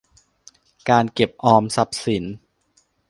[0.89, 2.23] การเก็บออมทรัพย์สิน